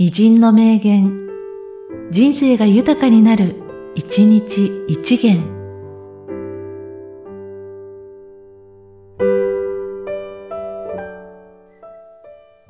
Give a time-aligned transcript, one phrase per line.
[0.00, 1.28] 偉人の名言、
[2.12, 3.56] 人生が豊かになる、
[3.96, 5.42] 一日一元。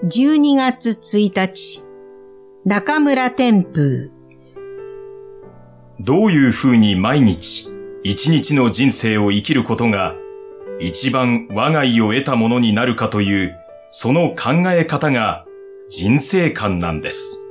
[0.05, 1.85] 12月1日、
[2.65, 4.11] 中村天風。
[6.01, 7.69] どういうふうに毎日、
[8.05, 10.15] 一日の人生を生きることが、
[10.81, 13.55] 一番我が意を得たものになるかという、
[13.91, 15.45] その考え方が
[15.91, 17.48] 人生観なんです。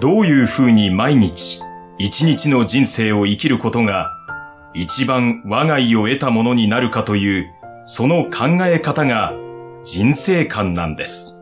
[0.00, 1.60] どういうふうに毎日、
[1.98, 4.10] 一日の人生を生きることが、
[4.72, 7.52] 一番我が意を得たものになるかという、
[7.84, 9.34] その考え方が
[9.84, 11.41] 人生観なんです。